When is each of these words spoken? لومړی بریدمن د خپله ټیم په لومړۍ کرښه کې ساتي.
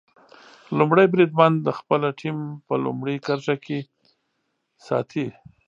لومړی 0.77 1.05
بریدمن 1.13 1.51
د 1.61 1.67
خپله 1.79 2.07
ټیم 2.19 2.37
په 2.67 2.73
لومړۍ 2.85 3.15
کرښه 3.25 3.55
کې 3.65 3.79
ساتي. 4.87 5.27